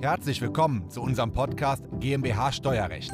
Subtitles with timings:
[0.00, 3.10] Herzlich willkommen zu unserem Podcast GmbH Steuerrecht.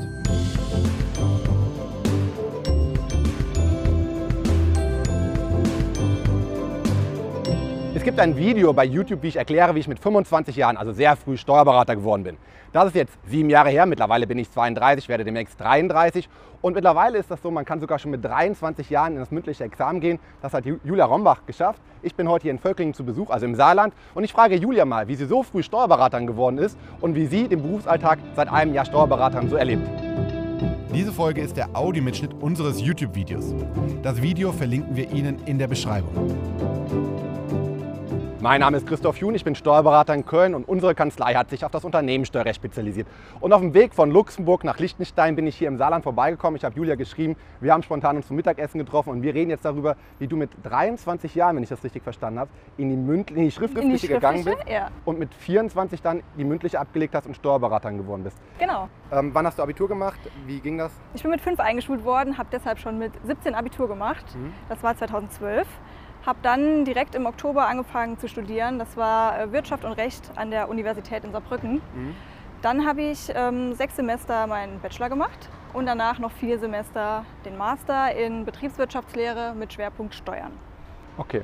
[8.05, 10.93] Es gibt ein Video bei YouTube, wie ich erkläre, wie ich mit 25 Jahren, also
[10.93, 12.37] sehr früh Steuerberater geworden bin.
[12.71, 16.29] Das ist jetzt sieben Jahre her, mittlerweile bin ich 32, werde demnächst 33
[16.61, 19.65] und mittlerweile ist das so, man kann sogar schon mit 23 Jahren in das mündliche
[19.65, 20.19] Examen gehen.
[20.43, 21.81] Das hat Julia Rombach geschafft.
[22.03, 24.85] Ich bin heute hier in Völklingen zu Besuch, also im Saarland und ich frage Julia
[24.85, 28.75] mal, wie sie so früh Steuerberaterin geworden ist und wie sie den Berufsalltag seit einem
[28.75, 29.89] Jahr Steuerberaterin so erlebt.
[30.95, 33.55] Diese Folge ist der Audiomitschnitt unseres YouTube-Videos.
[34.03, 36.13] Das Video verlinken wir Ihnen in der Beschreibung.
[38.45, 41.65] Mein Name ist Christoph Jun, ich bin Steuerberater in Köln und unsere Kanzlei hat sich
[41.65, 43.09] auf das Unternehmenssteuerrecht spezialisiert.
[43.41, 46.59] Und auf dem Weg von Luxemburg nach Liechtenstein bin ich hier im Saarland vorbeigekommen.
[46.59, 49.65] Ich habe Julia geschrieben, wir haben spontan uns zum Mittagessen getroffen und wir reden jetzt
[49.65, 53.39] darüber, wie du mit 23 Jahren, wenn ich das richtig verstanden habe, in die, Mündli
[53.39, 54.91] in die Schriftgerichtliche gegangen bist ja.
[55.07, 58.37] und mit 24 dann die mündliche abgelegt hast und Steuerberaterin geworden bist.
[58.59, 58.91] Genau.
[59.11, 60.21] Ähm, wann hast du Abitur gemacht?
[60.45, 60.93] Wie ging das?
[61.15, 64.27] Ich bin mit fünf eingeschult worden, habe deshalb schon mit 17 Abitur gemacht.
[64.37, 64.53] Mhm.
[64.69, 65.67] Das war 2012.
[66.27, 68.79] Habe dann direkt im Oktober angefangen zu studieren.
[68.79, 71.83] Das war äh, Wirtschaft und Recht an der Universität in Saarbrücken.
[71.95, 72.17] Mhm.
[72.63, 77.59] Dann habe ich ähm, sechs Semester meinen Bachelor gemacht und danach noch vier Semester den
[77.59, 80.53] Master in Betriebswirtschaftslehre mit Schwerpunkt Steuern.
[81.19, 81.43] Okay.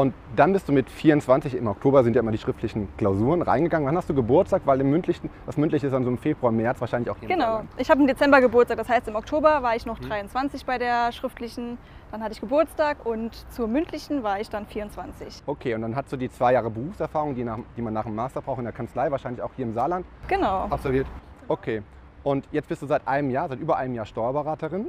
[0.00, 3.86] Und dann bist du mit 24, im Oktober sind ja immer die schriftlichen Klausuren reingegangen.
[3.86, 4.62] Wann hast du Geburtstag?
[4.64, 7.64] Weil im mündlichen, das mündliche ist dann so im Februar, März wahrscheinlich auch hier Genau.
[7.76, 9.92] Ich habe im Dezember Geburtstag, das heißt im Oktober war ich Mhm.
[9.92, 11.76] noch 23 bei der schriftlichen.
[12.12, 15.42] Dann hatte ich Geburtstag und zur mündlichen war ich dann 24.
[15.44, 18.14] Okay, und dann hast du die zwei Jahre Berufserfahrung, die, nach, die man nach dem
[18.14, 20.60] Master braucht in der Kanzlei, wahrscheinlich auch hier im Saarland, Genau.
[20.70, 21.08] absolviert.
[21.46, 21.82] Okay.
[22.22, 24.86] Und jetzt bist du seit einem Jahr, seit über einem Jahr Steuerberaterin.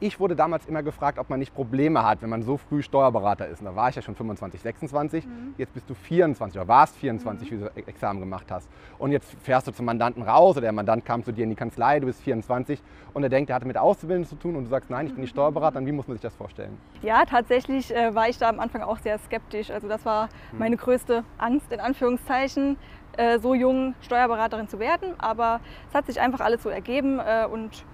[0.00, 3.48] Ich wurde damals immer gefragt, ob man nicht Probleme hat, wenn man so früh Steuerberater
[3.48, 3.58] ist.
[3.58, 5.26] Und da war ich ja schon 25, 26.
[5.56, 8.68] Jetzt bist du 24 oder warst 24, wie du das Examen gemacht hast.
[8.98, 11.56] Und jetzt fährst du zum Mandanten raus oder der Mandant kam zu dir in die
[11.56, 12.80] Kanzlei, du bist 24
[13.12, 15.22] und er denkt, er hatte mit Auszubildenden zu tun und du sagst, nein, ich bin
[15.22, 15.84] nicht Steuerberater.
[15.84, 16.78] Wie muss man sich das vorstellen?
[17.02, 19.70] Ja, tatsächlich äh, war ich da am Anfang auch sehr skeptisch.
[19.70, 22.76] Also das war meine größte Angst in Anführungszeichen,
[23.16, 25.14] äh, so jung Steuerberaterin zu werden.
[25.18, 25.58] Aber
[25.88, 27.84] es hat sich einfach alles so ergeben äh, und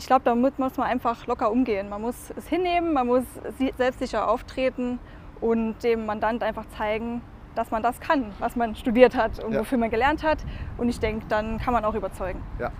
[0.00, 1.90] ich glaube, damit muss man einfach locker umgehen.
[1.90, 3.24] Man muss es hinnehmen, man muss
[3.76, 4.98] selbstsicher auftreten
[5.42, 7.20] und dem Mandant einfach zeigen,
[7.54, 9.60] dass man das kann, was man studiert hat und Ja.
[9.60, 10.38] wofür man gelernt hat.
[10.78, 12.40] Und ich denke, dann kann man auch überzeugen.
[12.58, 12.70] Ja.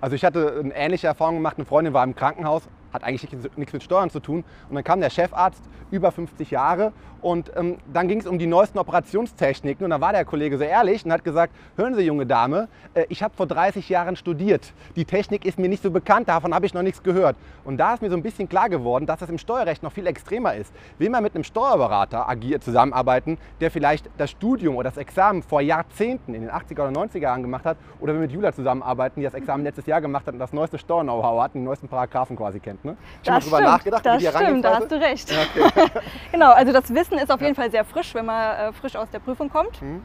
[0.00, 1.58] Also ich hatte eine ähnliche Erfahrung gemacht.
[1.58, 4.44] Eine Freundin war im Krankenhaus, hat eigentlich nichts- mit Steuern zu tun.
[4.68, 6.92] Und dann kam der Chefarzt, über 50 Jahre,
[7.22, 9.84] und ähm, dann ging es um die neuesten Operationstechniken.
[9.84, 13.04] Und da war der Kollege so ehrlich und hat gesagt, hören Sie, junge Dame, äh,
[13.08, 14.72] ich habe vor 30 Jahren studiert.
[14.96, 17.36] Die Technik ist mir nicht so bekannt, davon habe ich noch nichts gehört.
[17.64, 20.06] Und da ist mir so ein bisschen klar geworden, dass das im Steuerrecht noch viel
[20.06, 20.72] extremer ist.
[20.98, 25.60] Will man mit einem Steuerberater agiert zusammenarbeiten, der vielleicht das Studium oder das Examen vor
[25.60, 29.24] Jahrzehnten in den 80er oder 90er Jahren gemacht hat, oder will mit Julia zusammenarbeiten, die
[29.24, 32.60] das Examen letztes Jahr gemacht hat und das neueste Steuer-Know-how hat, die neuesten Paragraphen quasi
[32.60, 32.79] kennt.
[32.82, 32.96] Ne?
[33.22, 35.34] Schon mal Das drüber stimmt, nachgedacht, das stimmt, da hast du recht.
[36.32, 39.10] genau, also das Wissen ist auf jeden Fall sehr frisch, wenn man äh, frisch aus
[39.10, 39.82] der Prüfung kommt.
[39.82, 40.02] Mhm.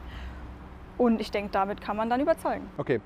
[0.97, 2.69] Und ich denke, damit kann man dann überzeugen.
[2.77, 3.01] Okay.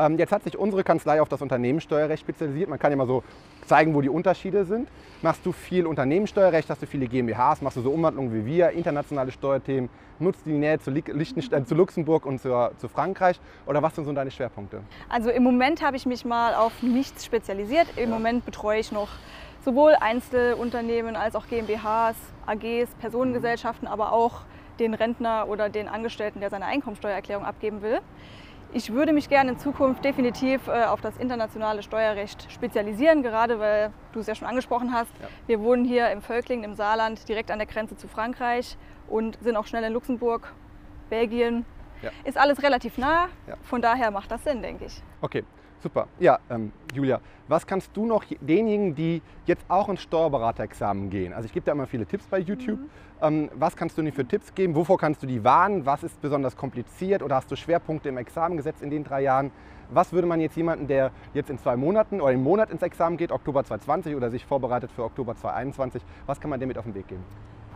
[0.00, 2.70] Ähm, jetzt hat sich unsere Kanzlei auf das Unternehmenssteuerrecht spezialisiert.
[2.70, 3.22] Man kann ja mal so
[3.66, 4.88] zeigen, wo die Unterschiede sind.
[5.20, 9.30] Machst du viel Unternehmenssteuerrecht, hast du viele GmbHs, machst du so Umwandlungen wie wir, internationale
[9.30, 13.38] Steuerthemen, nutzt die Nähe zu, Lie- Liechtenstein, zu Luxemburg und zur, zu Frankreich?
[13.66, 14.80] Oder was sind so deine Schwerpunkte?
[15.10, 17.86] Also im Moment habe ich mich mal auf nichts spezialisiert.
[17.96, 19.08] Im Moment betreue ich noch
[19.62, 24.40] sowohl Einzelunternehmen als auch GmbHs, AGs, Personengesellschaften, aber auch
[24.78, 28.00] den Rentner oder den Angestellten, der seine Einkommensteuererklärung abgeben will.
[28.72, 33.92] Ich würde mich gerne in Zukunft definitiv äh, auf das internationale Steuerrecht spezialisieren, gerade weil
[34.12, 35.10] du es ja schon angesprochen hast.
[35.20, 35.26] Ja.
[35.48, 38.76] Wir wohnen hier im Völklingen im Saarland, direkt an der Grenze zu Frankreich
[39.08, 40.52] und sind auch schnell in Luxemburg,
[41.08, 41.64] Belgien.
[42.00, 42.10] Ja.
[42.24, 43.56] Ist alles relativ nah, Ja.
[43.62, 45.02] von daher macht das Sinn, denke ich.
[45.20, 45.44] Okay,
[45.82, 46.08] super.
[46.18, 51.32] Ja, ähm, Julia, was kannst du noch denjenigen, die jetzt auch ins Steuerberaterexamen gehen?
[51.32, 52.78] Also ich gebe da immer viele Tipps bei YouTube.
[53.22, 54.74] Ähm, was kannst du ihnen für Tipps geben?
[54.74, 55.84] Wovor kannst du die warnen?
[55.86, 57.22] Was ist besonders kompliziert?
[57.22, 59.50] Oder hast du Schwerpunkte im Examen gesetzt in den drei Jahren?
[59.90, 63.16] Was würde man jetzt jemanden, der jetzt in zwei Monaten oder im Monat ins Examen
[63.16, 66.84] geht, Oktober 2020 oder sich vorbereitet für Oktober 2021, was kann man dem mit auf
[66.84, 67.24] den Weg geben?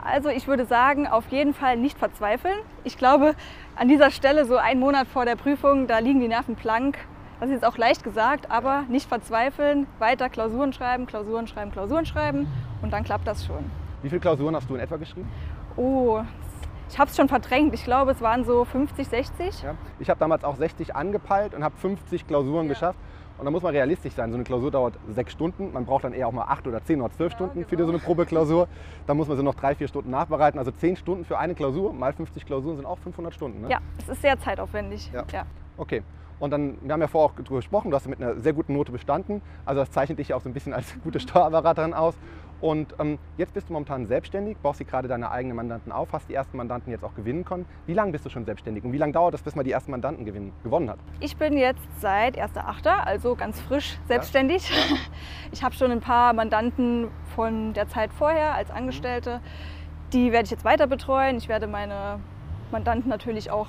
[0.05, 2.55] Also ich würde sagen, auf jeden Fall nicht verzweifeln.
[2.85, 3.35] Ich glaube,
[3.75, 6.99] an dieser Stelle, so einen Monat vor der Prüfung, da liegen die Nerven blank.
[7.41, 12.07] Das ist jetzt auch leicht gesagt, aber nicht verzweifeln, weiter Klausuren schreiben, Klausuren schreiben, Klausuren
[12.07, 12.47] schreiben
[12.83, 13.65] und dann klappt das schon.
[14.03, 15.29] Wie viele Klausuren hast du in etwa geschrieben?
[15.77, 16.21] Oh,
[16.89, 17.75] ich habe es schon verdrängt.
[17.75, 19.63] Ich glaube, es waren so 50, 60.
[19.63, 19.75] Ja.
[19.99, 22.73] Ich habe damals auch 60 angepeilt und habe 50 Klausuren Ja.
[22.73, 22.99] geschafft.
[23.37, 24.31] Und da muss man realistisch sein.
[24.31, 25.73] So eine Klausur dauert sechs Stunden.
[25.73, 27.87] Man braucht dann eher auch mal acht oder zehn oder zwölf Ja, Stunden für genau.
[27.89, 28.69] so eine Probeklausur.
[29.09, 30.57] Da muss man sie noch drei, vier Stunden nachbereiten.
[30.59, 33.63] Also zehn Stunden für eine Klausur mal 50 Klausuren sind auch 500 Stunden.
[33.63, 33.71] Ne?
[33.71, 35.11] Ja, es ist sehr zeitaufwendig.
[35.13, 35.25] Ja.
[35.77, 36.03] Okay.
[36.45, 38.75] Und dann, wir haben ja vorher auch darüber gesprochen, du hast mit einer sehr guten
[38.75, 39.41] Note bestanden.
[39.65, 42.19] Also das zeichnet dich ja auch so ein bisschen als gute Steuerberaterin aus.
[42.61, 46.29] Und ähm, jetzt bist du momentan selbstständig, baust dir gerade deine eigenen Mandanten auf, hast
[46.29, 47.65] die ersten Mandanten jetzt auch gewinnen können.
[47.87, 49.91] Wie lange bist du schon selbstständig und wie lange dauert es, bis man die ersten
[49.91, 50.99] Mandanten gewinnen, gewonnen hat?
[51.19, 54.69] Ich bin jetzt seit 1.8., also ganz frisch selbstständig.
[54.69, 54.97] Ja.
[55.51, 59.41] Ich habe schon ein paar Mandanten von der Zeit vorher als Angestellte.
[60.13, 61.39] Die werde ich jetzt weiter betreuen.
[61.39, 62.21] Ich werde meine
[62.71, 63.69] Mandanten natürlich auch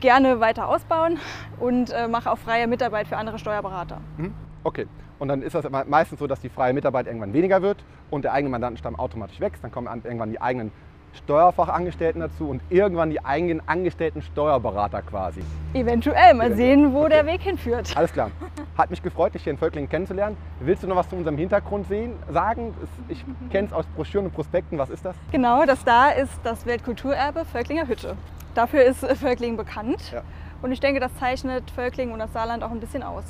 [0.00, 1.18] gerne weiter ausbauen
[1.60, 3.98] und äh, mache auch freie Mitarbeit für andere Steuerberater.
[4.16, 4.34] Mhm.
[4.64, 4.86] Okay.
[5.18, 8.32] Und dann ist das meistens so, dass die freie Mitarbeit irgendwann weniger wird und der
[8.32, 9.62] eigene Mandantenstamm automatisch wächst.
[9.62, 10.72] Dann kommen irgendwann die eigenen
[11.14, 15.40] Steuerfachangestellten dazu und irgendwann die eigenen angestellten Steuerberater quasi.
[15.74, 16.56] Eventuell, mal Eventuell.
[16.56, 17.10] sehen, wo okay.
[17.10, 17.96] der Weg hinführt.
[17.96, 18.30] Alles klar.
[18.76, 20.36] Hat mich gefreut, dich hier in Völklingen kennenzulernen.
[20.60, 22.74] Willst du noch was zu unserem Hintergrund sehen, sagen?
[23.08, 24.78] Ich kenne es aus Broschüren und Prospekten.
[24.78, 25.14] Was ist das?
[25.30, 28.16] Genau, das da ist das Weltkulturerbe Völklinger Hütte.
[28.54, 30.12] Dafür ist Völklingen bekannt.
[30.12, 30.22] Ja.
[30.62, 33.24] Und ich denke, das zeichnet Völklingen und das Saarland auch ein bisschen aus.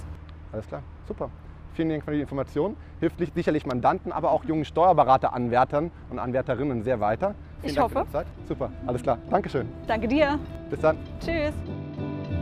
[0.53, 1.31] Alles klar, super.
[1.75, 2.77] Vielen Dank für die Information.
[3.01, 7.35] Hilft sicherlich Mandanten, aber auch jungen Steuerberater-Anwärtern und Anwärterinnen sehr weiter.
[7.61, 8.25] Vielen ich Dank hoffe.
[8.47, 9.19] Super, alles klar.
[9.31, 9.69] Dankeschön.
[9.87, 10.39] Danke dir.
[10.71, 10.99] Bis dann.
[11.21, 11.55] Tschüss.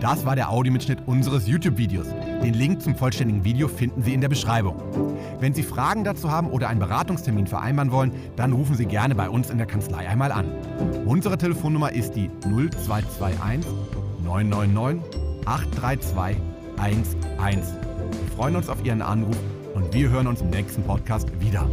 [0.00, 2.06] Das war der Audiomitschnitt unseres YouTube-Videos.
[2.42, 4.76] Den Link zum vollständigen Video finden Sie in der Beschreibung.
[5.40, 9.28] Wenn Sie Fragen dazu haben oder einen Beratungstermin vereinbaren wollen, dann rufen Sie gerne bei
[9.28, 10.46] uns in der Kanzlei einmal an.
[11.04, 13.70] Unsere Telefonnummer ist die 0221
[14.24, 15.02] 999
[15.44, 16.40] 832
[16.82, 17.16] 11.
[17.46, 19.36] Wir freuen uns auf Ihren Anruf
[19.74, 21.68] und wir hören uns im nächsten Podcast wieder.